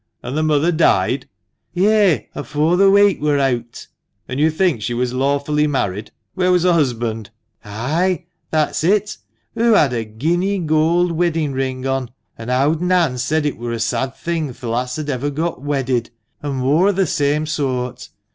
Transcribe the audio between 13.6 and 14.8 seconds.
a sad thing th'